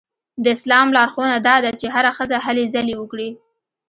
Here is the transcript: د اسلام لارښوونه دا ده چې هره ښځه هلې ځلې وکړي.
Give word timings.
د 0.43 0.45
اسلام 0.55 0.87
لارښوونه 0.95 1.37
دا 1.47 1.55
ده 1.63 1.71
چې 1.79 1.87
هره 1.95 2.11
ښځه 2.17 2.37
هلې 2.45 2.65
ځلې 2.75 2.93
وکړي. 2.97 3.29